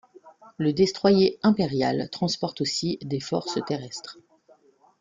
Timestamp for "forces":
3.19-3.59